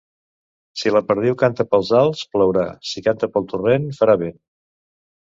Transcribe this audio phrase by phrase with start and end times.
[0.83, 2.63] Si la perdiu canta pels alts, plourà;
[2.93, 4.35] si canta pel torrent, farà vent.